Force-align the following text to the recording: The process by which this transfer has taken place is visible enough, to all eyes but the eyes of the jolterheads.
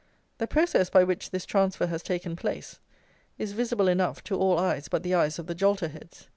The 0.39 0.47
process 0.47 0.89
by 0.89 1.03
which 1.03 1.29
this 1.29 1.45
transfer 1.45 1.85
has 1.85 2.01
taken 2.01 2.35
place 2.35 2.79
is 3.37 3.51
visible 3.51 3.87
enough, 3.87 4.23
to 4.23 4.35
all 4.35 4.57
eyes 4.57 4.87
but 4.87 5.03
the 5.03 5.13
eyes 5.13 5.37
of 5.37 5.45
the 5.45 5.53
jolterheads. 5.53 6.27